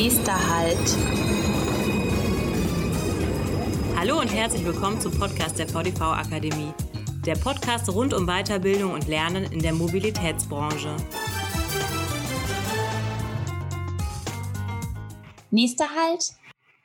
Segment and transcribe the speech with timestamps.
[0.00, 0.96] Nächster Halt.
[3.96, 6.72] Hallo und herzlich willkommen zum Podcast der VDV Akademie.
[7.26, 10.94] Der Podcast rund um Weiterbildung und Lernen in der Mobilitätsbranche.
[15.50, 16.30] Nächster Halt,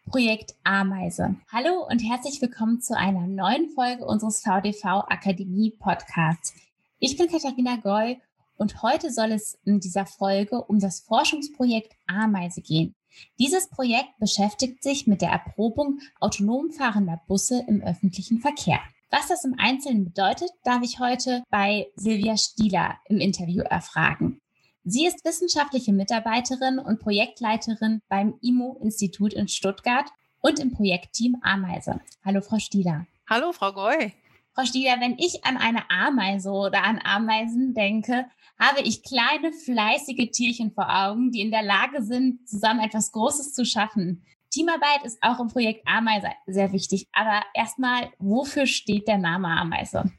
[0.09, 1.35] Projekt Ameise.
[1.52, 6.55] Hallo und herzlich willkommen zu einer neuen Folge unseres VDV Akademie Podcasts.
[6.98, 8.20] Ich bin Katharina Goy
[8.57, 12.95] und heute soll es in dieser Folge um das Forschungsprojekt Ameise gehen.
[13.40, 18.80] Dieses Projekt beschäftigt sich mit der Erprobung autonom fahrender Busse im öffentlichen Verkehr.
[19.12, 24.41] Was das im Einzelnen bedeutet, darf ich heute bei Silvia Stieler im Interview erfragen.
[24.84, 30.09] Sie ist wissenschaftliche Mitarbeiterin und Projektleiterin beim IMO-Institut in Stuttgart
[30.41, 32.02] und im Projektteam Ameise.
[32.26, 33.05] Hallo, Frau Stieler.
[33.30, 34.13] Hallo, Frau Goy.
[34.55, 38.27] Frau Stieler, wenn ich an eine Ameise oder an Ameisen denke,
[38.59, 43.54] habe ich kleine, fleißige Tierchen vor Augen, die in der Lage sind, zusammen etwas Großes
[43.54, 44.24] zu schaffen.
[44.51, 47.07] Teamarbeit ist auch im Projekt Ameise sehr wichtig.
[47.13, 50.12] Aber erstmal, wofür steht der Name Ameise?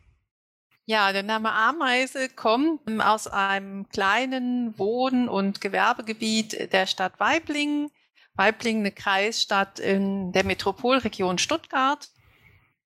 [0.87, 7.89] Ja, der Name Ameise kommt aus einem kleinen Wohn- und Gewerbegebiet der Stadt Weiblingen.
[8.35, 12.09] Weiblingen, eine Kreisstadt in der Metropolregion Stuttgart.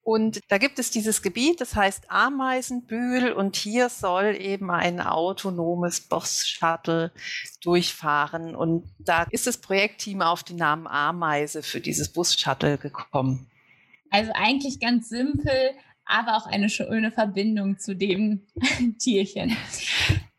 [0.09, 6.01] Und da gibt es dieses Gebiet, das heißt Ameisenbühl und hier soll eben ein autonomes
[6.01, 7.13] Bus-Shuttle
[7.61, 8.57] durchfahren.
[8.57, 13.51] Und da ist das Projektteam auf den Namen Ameise für dieses Bus-Shuttle gekommen.
[14.09, 15.53] Also eigentlich ganz simpel,
[16.07, 18.47] aber auch eine schöne Verbindung zu dem
[18.99, 19.55] Tierchen.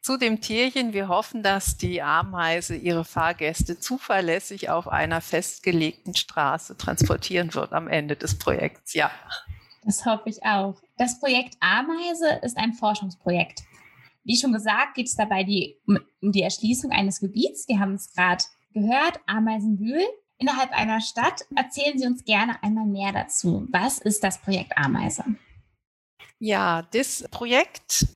[0.02, 6.76] Zu dem Tierchen, wir hoffen, dass die Ameise ihre Fahrgäste zuverlässig auf einer festgelegten Straße
[6.76, 8.96] transportieren wird am Ende des Projekts.
[8.96, 9.12] Ja.
[9.84, 10.76] Das hoffe ich auch.
[10.98, 13.64] Das Projekt Ameise ist ein Forschungsprojekt.
[14.24, 17.68] Wie schon gesagt, geht es dabei die, um die Erschließung eines Gebiets.
[17.68, 20.04] Wir haben es gerade gehört, Ameisenbühl.
[20.38, 23.68] Innerhalb einer Stadt erzählen Sie uns gerne einmal mehr dazu.
[23.72, 25.24] Was ist das Projekt Ameise?
[26.40, 28.08] Ja, das Projekt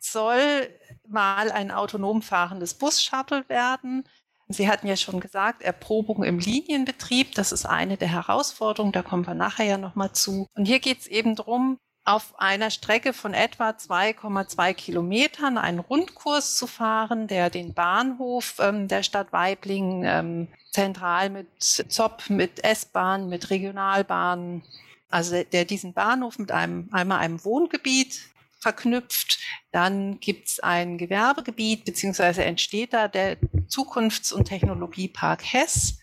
[0.00, 0.68] soll
[1.06, 4.04] mal ein autonom fahrendes Bus-Shuttle werden.
[4.48, 9.26] Sie hatten ja schon gesagt, Erprobung im Linienbetrieb, das ist eine der Herausforderungen, da kommen
[9.26, 10.46] wir nachher ja nochmal zu.
[10.54, 16.56] Und hier geht es eben darum, auf einer Strecke von etwa 2,2 Kilometern einen Rundkurs
[16.56, 23.30] zu fahren, der den Bahnhof ähm, der Stadt Weiblingen ähm, zentral mit ZOP, mit S-Bahn,
[23.30, 24.62] mit Regionalbahnen,
[25.08, 28.20] also der diesen Bahnhof mit einem einmal einem Wohngebiet
[28.64, 29.38] verknüpft.
[29.70, 33.36] Dann gibt es ein Gewerbegebiet, beziehungsweise entsteht da der
[33.68, 35.98] Zukunfts- und Technologiepark Hess.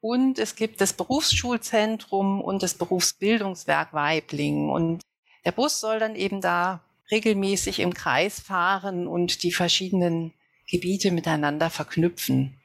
[0.00, 4.68] Und es gibt das Berufsschulzentrum und das Berufsbildungswerk Weiblingen.
[4.68, 5.02] Und
[5.46, 10.32] der Bus soll dann eben da regelmäßig im Kreis fahren und die verschiedenen
[10.68, 12.60] Gebiete miteinander verknüpfen.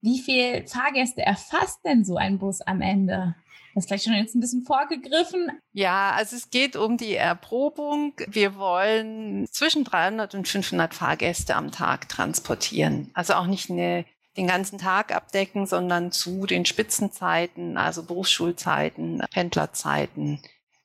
[0.00, 3.34] Wie viele Fahrgäste erfasst denn so ein Bus am Ende?
[3.78, 5.52] Das ist vielleicht schon jetzt ein bisschen vorgegriffen.
[5.72, 8.12] Ja, also es geht um die Erprobung.
[8.26, 13.12] Wir wollen zwischen 300 und 500 Fahrgäste am Tag transportieren.
[13.14, 14.04] Also auch nicht eine,
[14.36, 20.42] den ganzen Tag abdecken, sondern zu den Spitzenzeiten, also Berufsschulzeiten, Pendlerzeiten,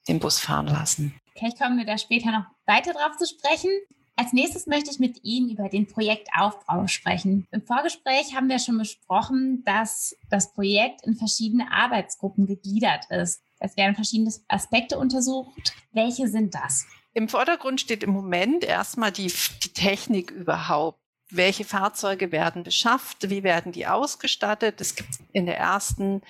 [0.07, 1.19] den Bus fahren lassen.
[1.35, 3.71] Vielleicht kommen wir da später noch weiter drauf zu sprechen.
[4.15, 7.47] Als nächstes möchte ich mit Ihnen über den Projektaufbau sprechen.
[7.51, 13.41] Im Vorgespräch haben wir schon besprochen, dass das Projekt in verschiedene Arbeitsgruppen gegliedert ist.
[13.59, 15.73] Es werden verschiedene Aspekte untersucht.
[15.93, 16.85] Welche sind das?
[17.13, 19.31] Im Vordergrund steht im Moment erstmal die,
[19.63, 20.99] die Technik überhaupt.
[21.31, 23.29] Welche Fahrzeuge werden beschafft?
[23.31, 24.79] Wie werden die ausgestattet?
[24.79, 26.21] Es gibt in der ersten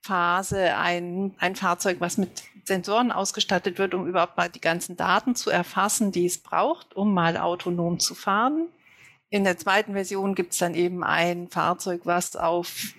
[0.00, 5.34] Phase ein, ein Fahrzeug, was mit Sensoren ausgestattet wird, um überhaupt mal die ganzen Daten
[5.34, 8.68] zu erfassen, die es braucht, um mal autonom zu fahren.
[9.28, 12.94] In der zweiten Version gibt es dann eben ein Fahrzeug, was auf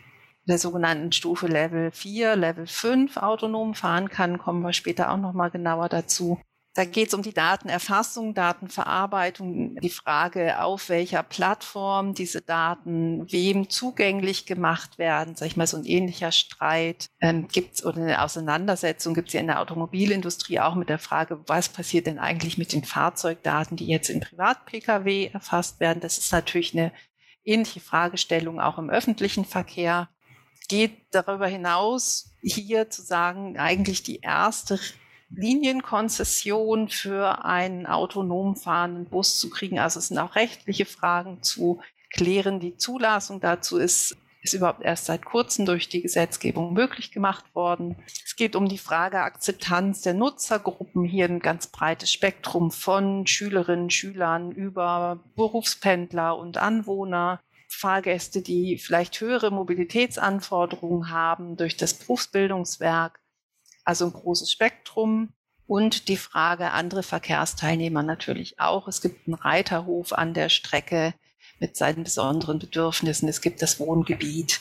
[0.48, 4.38] der sogenannten Stufe Level 4, Level 5 autonom fahren kann.
[4.38, 6.40] Kommen wir später auch nochmal genauer dazu.
[6.78, 13.68] Da geht es um die Datenerfassung, Datenverarbeitung, die Frage, auf welcher Plattform diese Daten wem
[13.68, 15.36] zugänglich gemacht werden.
[15.36, 19.34] Sag ich mal, so ein ähnlicher Streit ähm, gibt es oder eine Auseinandersetzung gibt es
[19.34, 23.76] ja in der Automobilindustrie auch mit der Frage, was passiert denn eigentlich mit den Fahrzeugdaten,
[23.76, 26.00] die jetzt im Privat-Pkw erfasst werden.
[26.00, 26.92] Das ist natürlich eine
[27.44, 30.10] ähnliche Fragestellung auch im öffentlichen Verkehr.
[30.70, 34.80] Geht darüber hinaus, hier zu sagen, eigentlich die erste
[35.30, 39.80] Linienkonzession für einen autonom fahrenden Bus zu kriegen.
[39.80, 41.82] Also es sind auch rechtliche Fragen zu
[42.12, 42.60] klären.
[42.60, 47.98] Die Zulassung dazu ist, ist überhaupt erst seit kurzem durch die Gesetzgebung möglich gemacht worden.
[48.26, 51.04] Es geht um die Frage Akzeptanz der Nutzergruppen.
[51.04, 57.42] Hier ein ganz breites Spektrum von Schülerinnen, Schülern über Berufspendler und Anwohner.
[57.70, 63.20] Fahrgäste, die vielleicht höhere Mobilitätsanforderungen haben durch das Berufsbildungswerk.
[63.88, 65.30] Also ein großes Spektrum.
[65.66, 68.90] Und die Frage andere Verkehrsteilnehmer natürlich auch.
[68.90, 71.14] Es gibt einen Reiterhof an der Strecke
[71.60, 73.30] mit seinen besonderen Bedürfnissen.
[73.30, 74.60] Es gibt das Wohngebiet.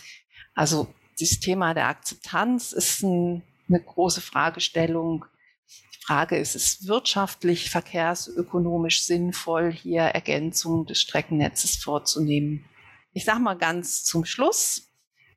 [0.54, 5.24] Also das Thema der Akzeptanz ist ein, eine große Fragestellung.
[5.68, 12.64] Die Frage ist, ist es wirtschaftlich, verkehrsökonomisch sinnvoll, hier Ergänzungen des Streckennetzes vorzunehmen?
[13.12, 14.85] Ich sage mal ganz zum Schluss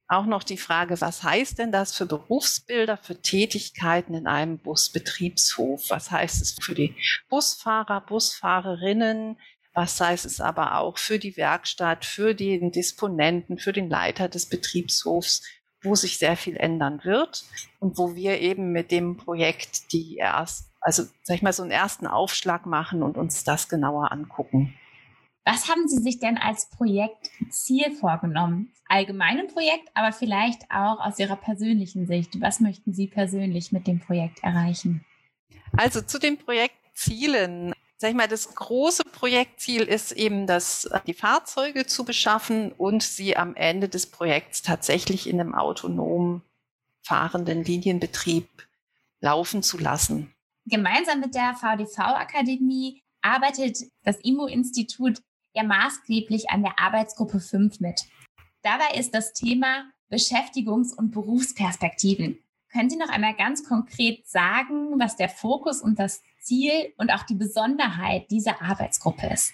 [0.09, 5.89] auch noch die Frage, was heißt denn das für Berufsbilder, für Tätigkeiten in einem Busbetriebshof?
[5.89, 6.95] Was heißt es für die
[7.29, 9.37] Busfahrer, Busfahrerinnen?
[9.75, 14.49] Was heißt es aber auch für die Werkstatt, für den Disponenten, für den Leiter des
[14.49, 15.43] Betriebshofs,
[15.83, 17.45] wo sich sehr viel ändern wird
[17.79, 21.71] und wo wir eben mit dem Projekt die erst, also sag ich mal, so einen
[21.71, 24.73] ersten Aufschlag machen und uns das genauer angucken.
[25.51, 28.71] Was haben Sie sich denn als Projektziel vorgenommen?
[28.87, 32.39] Allgemein im Projekt, aber vielleicht auch aus Ihrer persönlichen Sicht.
[32.39, 35.03] Was möchten Sie persönlich mit dem Projekt erreichen?
[35.75, 37.73] Also zu den Projektzielen.
[37.97, 43.35] Sag ich mal, das große Projektziel ist eben, dass die Fahrzeuge zu beschaffen und sie
[43.35, 46.43] am Ende des Projekts tatsächlich in einem autonom
[47.01, 48.47] fahrenden Linienbetrieb
[49.19, 50.31] laufen zu lassen.
[50.67, 55.23] Gemeinsam mit der VDV-Akademie arbeitet das IMO-Institut
[55.53, 58.01] ja maßgeblich an der Arbeitsgruppe 5 mit.
[58.61, 62.39] Dabei ist das Thema Beschäftigungs- und Berufsperspektiven.
[62.71, 67.23] Können Sie noch einmal ganz konkret sagen, was der Fokus und das Ziel und auch
[67.23, 69.53] die Besonderheit dieser Arbeitsgruppe ist?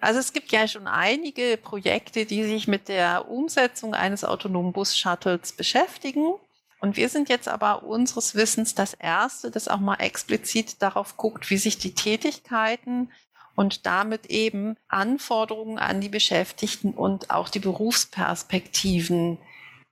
[0.00, 5.52] Also es gibt ja schon einige Projekte, die sich mit der Umsetzung eines autonomen Bus-Shuttles
[5.52, 6.34] beschäftigen.
[6.80, 11.48] Und wir sind jetzt aber unseres Wissens das Erste, das auch mal explizit darauf guckt,
[11.50, 13.12] wie sich die Tätigkeiten
[13.54, 19.38] und damit eben Anforderungen an die Beschäftigten und auch die Berufsperspektiven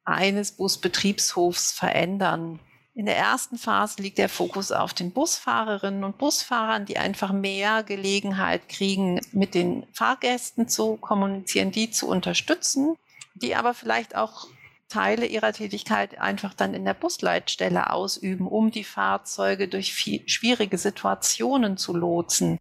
[0.04, 2.58] eines Busbetriebshofs verändern.
[2.94, 7.82] In der ersten Phase liegt der Fokus auf den Busfahrerinnen und Busfahrern, die einfach mehr
[7.82, 12.96] Gelegenheit kriegen, mit den Fahrgästen zu kommunizieren, die zu unterstützen,
[13.34, 14.48] die aber vielleicht auch
[14.88, 19.94] Teile ihrer Tätigkeit einfach dann in der Busleitstelle ausüben, um die Fahrzeuge durch
[20.26, 22.58] schwierige Situationen zu lotsen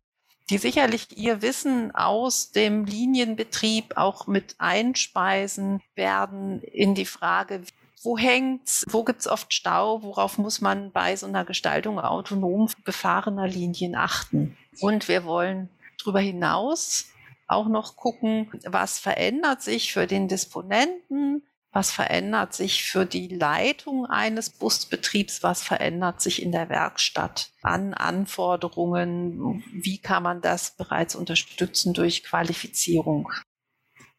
[0.50, 7.62] die sicherlich ihr Wissen aus dem Linienbetrieb auch mit einspeisen werden in die Frage,
[8.02, 13.48] wo hängt's, wo gibt's oft Stau, worauf muss man bei so einer Gestaltung autonom befahrener
[13.48, 14.58] Linien achten.
[14.80, 15.70] Und wir wollen
[16.00, 17.08] darüber hinaus
[17.48, 24.08] auch noch gucken, was verändert sich für den Disponenten, was verändert sich für die Leitung
[24.08, 25.44] eines Busbetriebs?
[25.44, 29.64] Was verändert sich in der Werkstatt an Anforderungen?
[29.72, 33.32] Wie kann man das bereits unterstützen durch Qualifizierung?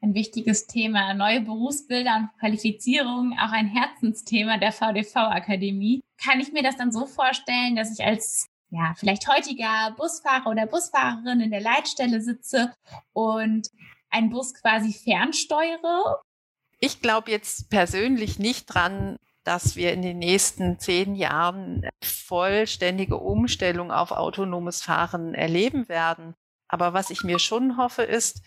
[0.01, 1.13] Ein wichtiges Thema.
[1.13, 6.01] Neue Berufsbilder und Qualifizierung, auch ein Herzensthema der VDV-Akademie.
[6.23, 10.67] Kann ich mir das dann so vorstellen, dass ich als ja, vielleicht heutiger Busfahrer oder
[10.67, 12.73] Busfahrerin in der Leitstelle sitze
[13.13, 13.69] und
[14.09, 16.23] einen Bus quasi fernsteuere
[16.81, 23.91] ich glaube jetzt persönlich nicht dran, dass wir in den nächsten zehn Jahren vollständige Umstellung
[23.91, 26.35] auf autonomes Fahren erleben werden.
[26.69, 28.43] Aber was ich mir schon hoffe, ist,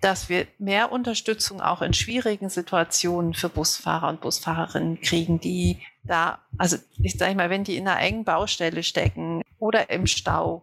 [0.00, 6.38] dass wir mehr Unterstützung auch in schwierigen Situationen für Busfahrer und Busfahrerinnen kriegen, die da,
[6.58, 10.62] also ich sage mal, wenn die in einer engen Baustelle stecken oder im Stau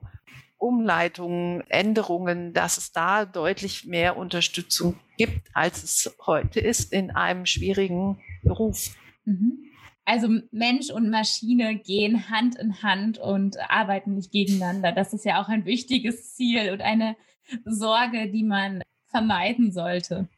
[0.63, 7.45] Umleitungen, Änderungen, dass es da deutlich mehr Unterstützung gibt, als es heute ist in einem
[7.45, 8.95] schwierigen Beruf.
[9.25, 9.65] Mhm.
[10.05, 14.93] Also Mensch und Maschine gehen Hand in Hand und arbeiten nicht gegeneinander.
[14.93, 17.17] Das ist ja auch ein wichtiges Ziel und eine
[17.65, 20.29] Sorge, die man vermeiden sollte.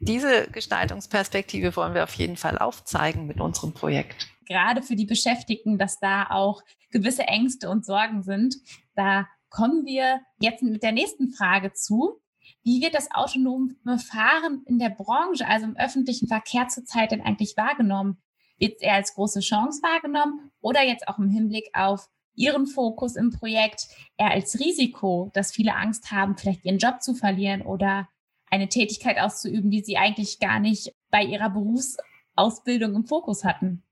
[0.00, 4.26] Diese Gestaltungsperspektive wollen wir auf jeden Fall aufzeigen mit unserem Projekt.
[4.46, 8.56] Gerade für die Beschäftigten, dass da auch gewisse Ängste und Sorgen sind.
[8.96, 12.20] Da kommen wir jetzt mit der nächsten Frage zu.
[12.64, 17.56] Wie wird das autonome Fahren in der Branche, also im öffentlichen Verkehr zurzeit denn eigentlich
[17.56, 18.20] wahrgenommen?
[18.58, 23.14] Wird es eher als große Chance wahrgenommen oder jetzt auch im Hinblick auf Ihren Fokus
[23.16, 28.08] im Projekt eher als Risiko, dass viele Angst haben, vielleicht ihren Job zu verlieren oder
[28.50, 33.82] eine Tätigkeit auszuüben, die sie eigentlich gar nicht bei ihrer Berufsausbildung im Fokus hatten?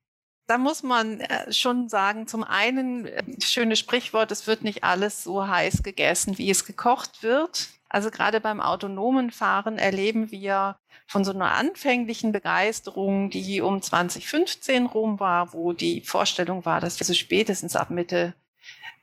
[0.50, 5.22] Da muss man äh, schon sagen, zum einen, äh, schönes Sprichwort, es wird nicht alles
[5.22, 7.68] so heiß gegessen, wie es gekocht wird.
[7.88, 10.76] Also gerade beim autonomen Fahren erleben wir
[11.06, 16.98] von so einer anfänglichen Begeisterung, die um 2015 rum war, wo die Vorstellung war, dass
[16.98, 18.34] wir so spätestens ab Mitte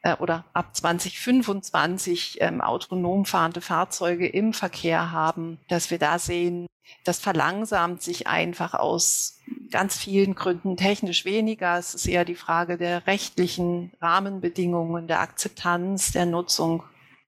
[0.08, 6.68] äh, oder ab 2025 ähm, autonom fahrende Fahrzeuge im Verkehr haben, dass wir da sehen,
[7.04, 11.78] das verlangsamt sich einfach aus ganz vielen Gründen technisch weniger.
[11.78, 16.84] Es ist eher die Frage der rechtlichen Rahmenbedingungen, der Akzeptanz, der Nutzung,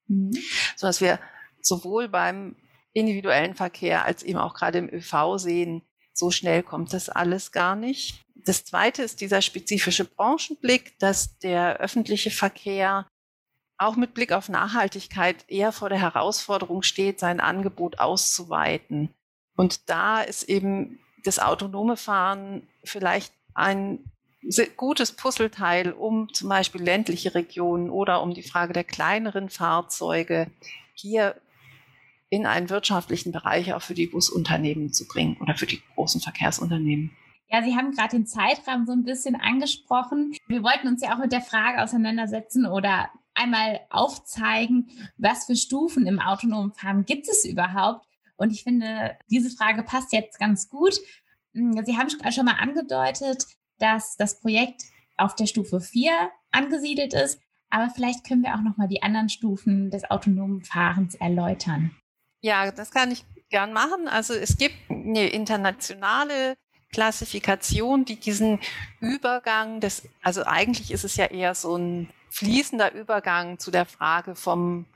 [0.08, 0.32] mhm.
[0.76, 1.18] sodass wir
[1.60, 2.56] sowohl beim
[2.94, 5.82] individuellen Verkehr als eben auch gerade im ÖV sehen,
[6.14, 8.24] so schnell kommt das alles gar nicht.
[8.44, 13.06] Das zweite ist dieser spezifische Branchenblick, dass der öffentliche Verkehr
[13.78, 19.10] auch mit Blick auf Nachhaltigkeit eher vor der Herausforderung steht, sein Angebot auszuweiten.
[19.56, 24.04] Und da ist eben das autonome Fahren vielleicht ein
[24.76, 30.50] gutes Puzzleteil, um zum Beispiel ländliche Regionen oder um die Frage der kleineren Fahrzeuge
[30.94, 31.40] hier
[32.30, 37.10] in einen wirtschaftlichen Bereich auch für die Busunternehmen zu bringen oder für die großen Verkehrsunternehmen.
[37.50, 40.36] Ja, Sie haben gerade den Zeitrahmen so ein bisschen angesprochen.
[40.46, 46.06] Wir wollten uns ja auch mit der Frage auseinandersetzen oder einmal aufzeigen, was für Stufen
[46.06, 48.06] im autonomen Fahren gibt es überhaupt?
[48.36, 50.94] Und ich finde, diese Frage passt jetzt ganz gut.
[51.54, 53.46] Hm, Sie haben schon mal angedeutet,
[53.78, 54.82] dass das Projekt
[55.16, 59.28] auf der Stufe 4 angesiedelt ist, aber vielleicht können wir auch noch mal die anderen
[59.28, 61.96] Stufen des autonomen Fahrens erläutern.
[62.42, 64.08] Ja, das kann ich gern machen.
[64.08, 66.56] Also es gibt eine internationale
[66.92, 68.58] Klassifikation, die diesen
[69.00, 74.34] Übergang des, also eigentlich ist es ja eher so ein fließender Übergang zu der Frage
[74.34, 74.86] vom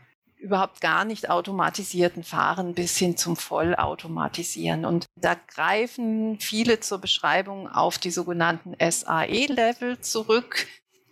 [0.45, 4.85] überhaupt gar nicht automatisierten Fahren bis hin zum Vollautomatisieren.
[4.85, 10.67] Und da greifen viele zur Beschreibung auf die sogenannten SAE-Level zurück.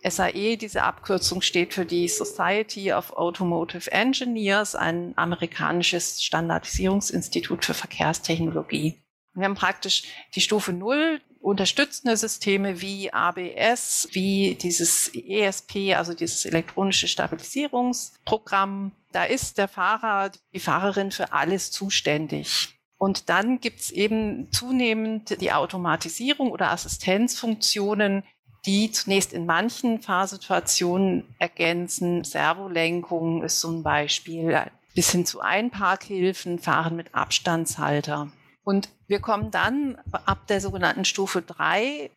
[0.07, 9.02] SAE, diese Abkürzung steht für die Society of Automotive Engineers, ein amerikanisches Standardisierungsinstitut für Verkehrstechnologie.
[9.35, 10.03] Wir haben praktisch
[10.35, 18.91] die Stufe Null, unterstützende Systeme wie ABS, wie dieses ESP, also dieses elektronische Stabilisierungsprogramm.
[19.11, 22.69] Da ist der Fahrer, die Fahrerin für alles zuständig.
[22.97, 28.23] Und dann gibt es eben zunehmend die Automatisierung oder Assistenzfunktionen,
[28.65, 32.23] die zunächst in manchen Fahrsituationen ergänzen.
[32.23, 38.31] Servolenkung ist zum Beispiel bis hin zu Einparkhilfen, Fahren mit Abstandshalter.
[38.63, 42.11] Und wir kommen dann ab der sogenannten Stufe drei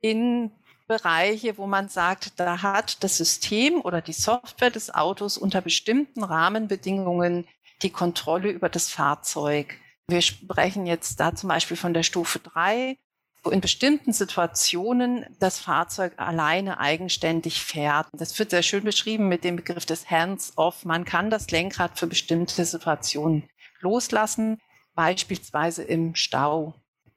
[0.00, 0.50] in
[0.88, 6.24] Bereiche, wo man sagt, da hat das System oder die Software des Autos unter bestimmten
[6.24, 7.46] Rahmenbedingungen
[7.82, 9.78] die Kontrolle über das Fahrzeug.
[10.08, 12.98] Wir sprechen jetzt da zum Beispiel von der Stufe drei
[13.42, 18.06] wo in bestimmten Situationen das Fahrzeug alleine eigenständig fährt.
[18.12, 20.84] Das wird sehr schön beschrieben mit dem Begriff des Hands-off.
[20.84, 23.48] Man kann das Lenkrad für bestimmte Situationen
[23.80, 24.60] loslassen,
[24.94, 26.74] beispielsweise im Stau.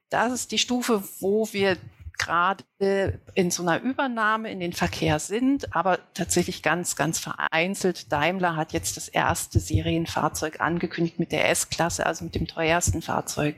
[0.10, 1.78] Das ist die Stufe, wo wir
[2.18, 2.64] gerade
[3.34, 8.12] in so einer Übernahme in den Verkehr sind, aber tatsächlich ganz, ganz vereinzelt.
[8.12, 13.56] Daimler hat jetzt das erste Serienfahrzeug angekündigt mit der S-Klasse, also mit dem teuersten Fahrzeug,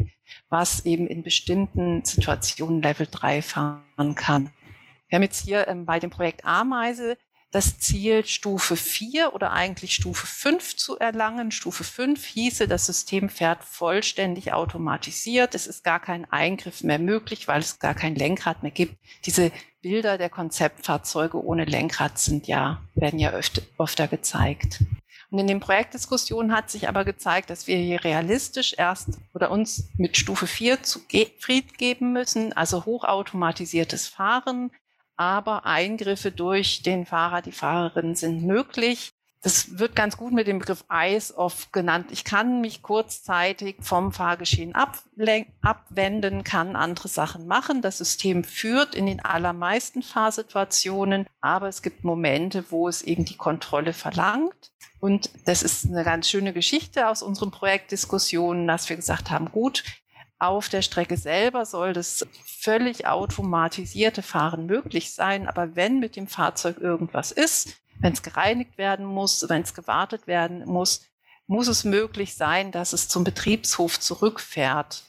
[0.49, 4.51] was eben in bestimmten Situationen Level 3 fahren kann.
[5.07, 7.17] Wir haben jetzt hier ähm, bei dem Projekt Ameise
[7.51, 11.51] das Ziel, Stufe 4 oder eigentlich Stufe 5 zu erlangen.
[11.51, 15.55] Stufe 5 hieße, das System fährt vollständig automatisiert.
[15.55, 18.97] Es ist gar kein Eingriff mehr möglich, weil es gar kein Lenkrad mehr gibt.
[19.25, 19.51] Diese
[19.81, 24.83] Bilder der Konzeptfahrzeuge ohne Lenkrad sind ja, werden ja öfter, öfter gezeigt.
[25.29, 29.89] Und in den Projektdiskussionen hat sich aber gezeigt, dass wir hier realistisch erst oder uns
[29.97, 34.71] mit Stufe 4 zufrieden geben müssen, also hochautomatisiertes Fahren,
[35.17, 39.11] aber Eingriffe durch den Fahrer, die Fahrerin sind möglich.
[39.41, 42.07] Das wird ganz gut mit dem Begriff Eyes-off genannt.
[42.11, 47.81] Ich kann mich kurzzeitig vom Fahrgeschehen abwenden, kann andere Sachen machen.
[47.81, 53.37] Das System führt in den allermeisten Fahrsituationen, aber es gibt Momente, wo es eben die
[53.37, 54.71] Kontrolle verlangt.
[54.99, 59.83] Und das ist eine ganz schöne Geschichte aus unseren Projektdiskussionen, dass wir gesagt haben, gut,
[60.39, 66.27] auf der Strecke selber soll das völlig automatisierte Fahren möglich sein, aber wenn mit dem
[66.27, 71.05] Fahrzeug irgendwas ist, wenn es gereinigt werden muss, wenn es gewartet werden muss,
[71.47, 75.03] muss es möglich sein, dass es zum Betriebshof zurückfährt.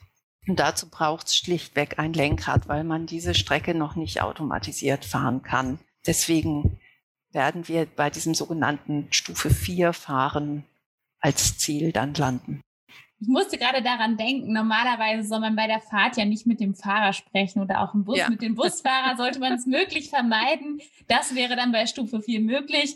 [0.46, 5.42] Und dazu braucht es schlichtweg ein Lenkrad, weil man diese Strecke noch nicht automatisiert fahren
[5.42, 5.78] kann.
[6.06, 6.80] Deswegen
[7.32, 10.64] werden wir bei diesem sogenannten Stufe 4 Fahren
[11.20, 12.62] als Ziel dann landen.
[13.20, 16.74] Ich musste gerade daran denken, normalerweise soll man bei der Fahrt ja nicht mit dem
[16.74, 18.30] Fahrer sprechen oder auch im Bus ja.
[18.30, 20.80] mit dem Busfahrer sollte man es möglich vermeiden.
[21.08, 22.94] Das wäre dann bei Stufe 4 möglich.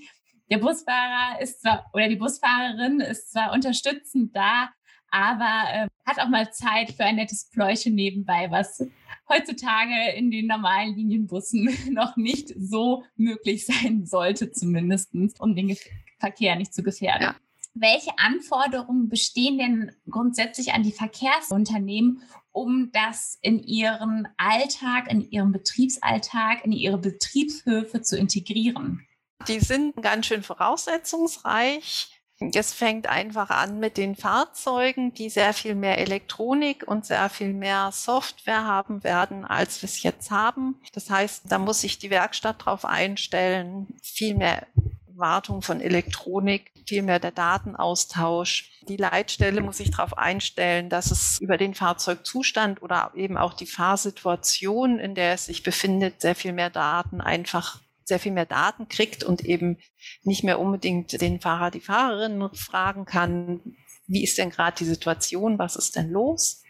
[0.49, 4.69] Der Busfahrer ist zwar oder die Busfahrerin ist zwar unterstützend da,
[5.11, 8.85] aber äh, hat auch mal Zeit für ein nettes Pläuschen nebenbei, was
[9.29, 15.77] heutzutage in den normalen Linienbussen noch nicht so möglich sein sollte, zumindest, um den
[16.19, 17.23] Verkehr nicht zu gefährden.
[17.23, 17.37] Ja.
[17.75, 25.53] Welche Anforderungen bestehen denn grundsätzlich an die Verkehrsunternehmen, um das in ihren Alltag, in ihren
[25.53, 29.07] Betriebsalltag, in ihre Betriebshöfe zu integrieren?
[29.49, 32.11] Die sind ganz schön voraussetzungsreich.
[32.55, 37.55] Es fängt einfach an mit den Fahrzeugen, die sehr viel mehr Elektronik und sehr viel
[37.55, 40.81] mehr Software haben werden, als wir es jetzt haben.
[40.93, 44.67] Das heißt, da muss sich die Werkstatt darauf einstellen, viel mehr
[45.17, 48.71] Wartung von Elektronik, vielmehr der Datenaustausch.
[48.89, 53.67] Die Leitstelle muss sich darauf einstellen, dass es über den Fahrzeugzustand oder eben auch die
[53.67, 58.89] Fahrsituation, in der es sich befindet, sehr viel mehr Daten einfach sehr viel mehr Daten
[58.89, 59.79] kriegt und eben
[60.23, 63.61] nicht mehr unbedingt den Fahrer, die Fahrerin fragen kann,
[64.07, 66.63] wie ist denn gerade die Situation, was ist denn los?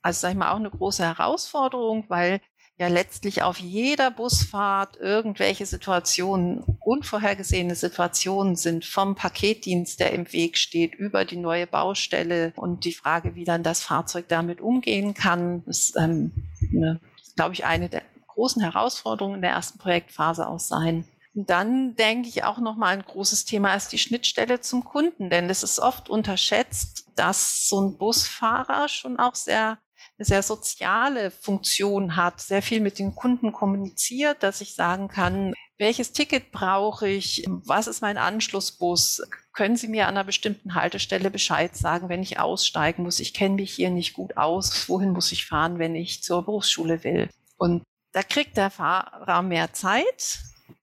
[0.00, 2.40] Also sage ich mal auch eine große Herausforderung, weil
[2.78, 10.56] ja letztlich auf jeder Busfahrt irgendwelche Situationen, unvorhergesehene Situationen sind, vom Paketdienst, der im Weg
[10.56, 15.62] steht, über die neue Baustelle und die Frage, wie dann das Fahrzeug damit umgehen kann,
[15.66, 16.32] ist, ähm,
[16.72, 17.00] eine,
[17.36, 21.06] glaube ich, eine der großen Herausforderungen in der ersten Projektphase auch sein.
[21.34, 25.48] Und dann denke ich auch nochmal ein großes Thema ist die Schnittstelle zum Kunden, denn
[25.48, 29.78] es ist oft unterschätzt, dass so ein Busfahrer schon auch sehr
[30.24, 36.12] sehr soziale Funktion hat, sehr viel mit den Kunden kommuniziert, dass ich sagen kann, welches
[36.12, 41.76] Ticket brauche ich, was ist mein Anschlussbus, können Sie mir an einer bestimmten Haltestelle Bescheid
[41.76, 45.46] sagen, wenn ich aussteigen muss, ich kenne mich hier nicht gut aus, wohin muss ich
[45.46, 47.28] fahren, wenn ich zur Berufsschule will.
[47.56, 50.38] Und da kriegt der Fahrer mehr Zeit,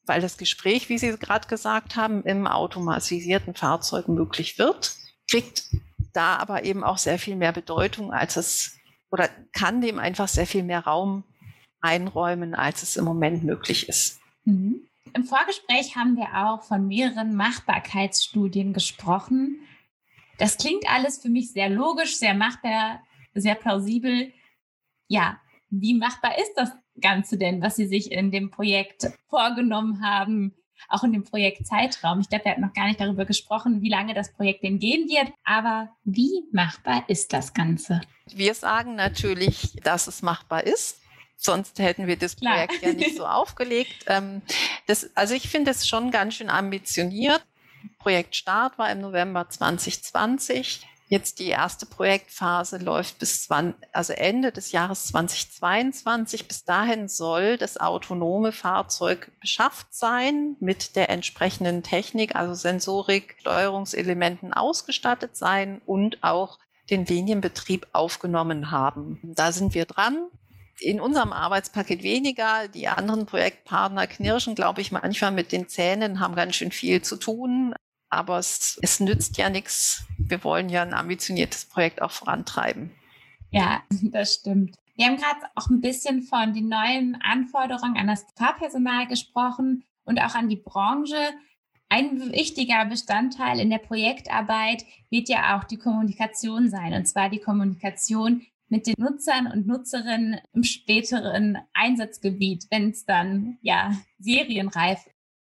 [0.06, 4.96] weil das Gespräch, wie Sie gerade gesagt haben, im automatisierten Fahrzeug möglich wird,
[5.30, 5.64] kriegt
[6.14, 8.79] da aber eben auch sehr viel mehr Bedeutung, als es
[9.12, 11.24] oder kann dem einfach sehr viel mehr Raum
[11.82, 14.20] einräumen, als es im Moment möglich ist.
[14.44, 14.82] Mhm.
[15.14, 19.60] Im Vorgespräch haben wir auch von mehreren Machbarkeitsstudien gesprochen.
[20.38, 23.02] Das klingt alles für mich sehr logisch, sehr machbar,
[23.34, 24.32] sehr plausibel.
[25.08, 30.54] Ja, wie machbar ist das Ganze denn, was Sie sich in dem Projekt vorgenommen haben,
[30.88, 32.20] auch in dem Projektzeitraum?
[32.22, 35.10] Ich glaube, wir hatten noch gar nicht darüber gesprochen, wie lange das Projekt denn gehen
[35.10, 38.02] wird, aber wie machbar ist das Ganze?
[38.28, 41.02] Wir sagen natürlich, dass es machbar ist.
[41.36, 42.92] Sonst hätten wir das Projekt Klar.
[42.92, 44.06] ja nicht so aufgelegt.
[44.08, 44.42] Ähm,
[44.88, 47.44] das, also ich finde es schon ganz schön ambitioniert.
[47.98, 50.86] Projektstart war im November 2020.
[51.12, 53.50] Jetzt die erste Projektphase läuft bis
[53.94, 56.48] also Ende des Jahres 2022.
[56.48, 64.54] Bis dahin soll das autonome Fahrzeug beschafft sein, mit der entsprechenden Technik, also Sensorik, Steuerungselementen
[64.54, 66.60] ausgestattet sein und auch
[66.92, 69.20] den Linienbetrieb aufgenommen haben.
[69.24, 70.30] Da sind wir dran.
[70.80, 72.68] In unserem Arbeitspaket weniger.
[72.68, 77.18] Die anderen Projektpartner knirschen, glaube ich, manchmal mit den Zähnen, haben ganz schön viel zu
[77.18, 77.74] tun.
[78.10, 80.04] Aber es, es nützt ja nichts.
[80.18, 82.92] Wir wollen ja ein ambitioniertes Projekt auch vorantreiben.
[83.52, 84.76] Ja, das stimmt.
[84.96, 90.20] Wir haben gerade auch ein bisschen von den neuen Anforderungen an das Fahrpersonal gesprochen und
[90.20, 91.16] auch an die Branche.
[91.88, 97.40] Ein wichtiger Bestandteil in der Projektarbeit wird ja auch die Kommunikation sein, und zwar die
[97.40, 105.10] Kommunikation mit den Nutzern und Nutzerinnen im späteren Einsatzgebiet, wenn es dann ja serienreif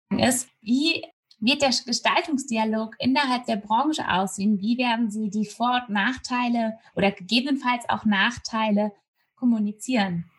[0.09, 0.49] ist.
[0.61, 1.03] Wie
[1.39, 4.59] wird der Gestaltungsdialog innerhalb der Branche aussehen?
[4.59, 8.91] Wie werden Sie die Vor- und Nachteile oder gegebenenfalls auch Nachteile
[9.35, 10.29] kommunizieren?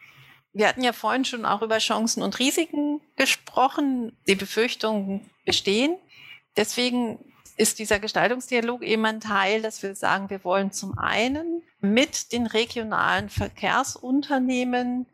[0.52, 4.16] Wir hatten ja vorhin schon auch über Chancen und Risiken gesprochen.
[4.26, 5.96] Die Befürchtungen bestehen.
[6.56, 7.18] Deswegen
[7.59, 12.46] ist dieser Gestaltungsdialog eben ein Teil, dass wir sagen, wir wollen zum einen mit den
[12.46, 15.06] regionalen Verkehrsunternehmen